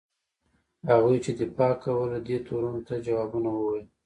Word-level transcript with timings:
هغوی 0.89 1.17
چې 1.25 1.31
دفاع 1.41 1.73
کوله 1.83 2.17
دې 2.27 2.37
تورونو 2.45 2.81
ته 2.87 2.93
ځوابونه 3.05 3.49
وویل. 3.53 3.85